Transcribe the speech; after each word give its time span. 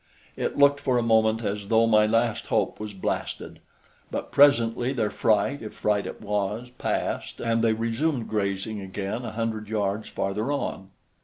It 0.35 0.57
looked 0.57 0.79
for 0.79 0.97
a 0.97 1.03
moment 1.03 1.43
as 1.43 1.67
though 1.67 1.85
my 1.85 2.07
last 2.07 2.47
hope 2.47 2.79
was 2.79 2.95
blasted; 2.95 3.59
but 4.09 4.31
presently 4.31 4.93
their 4.93 5.11
fright, 5.11 5.61
if 5.61 5.75
fright 5.75 6.07
it 6.07 6.21
was, 6.21 6.71
passed, 6.71 7.39
and 7.39 7.63
they 7.63 7.73
resumed 7.73 8.27
grazing 8.27 8.81
again 8.81 9.23
a 9.23 9.33
hundred 9.33 9.69
yards 9.69 10.09
farther 10.09 10.51
on. 10.51 10.89